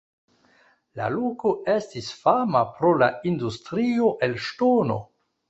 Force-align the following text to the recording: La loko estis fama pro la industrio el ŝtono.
La 1.01 1.09
loko 1.15 1.51
estis 1.73 2.07
fama 2.23 2.63
pro 2.79 2.95
la 3.03 3.11
industrio 3.33 4.09
el 4.31 4.37
ŝtono. 4.49 4.99